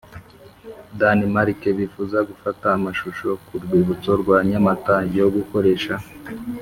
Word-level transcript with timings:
Denmark 0.99 1.61
bifuza 1.79 2.17
gufata 2.29 2.65
amashusho 2.77 3.29
ku 3.45 3.53
rwibutso 3.63 4.11
rwa 4.21 4.37
Nyamata 4.49 4.95
yo 5.17 5.25
gukoresha 5.35 5.93